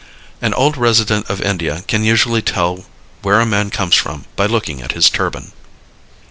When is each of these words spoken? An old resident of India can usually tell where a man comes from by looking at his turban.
An 0.41 0.55
old 0.55 0.77
resident 0.77 1.29
of 1.29 1.43
India 1.43 1.83
can 1.87 2.03
usually 2.03 2.41
tell 2.41 2.85
where 3.21 3.39
a 3.39 3.45
man 3.45 3.69
comes 3.69 3.93
from 3.93 4.25
by 4.35 4.47
looking 4.47 4.81
at 4.81 4.93
his 4.93 5.11
turban. 5.11 5.51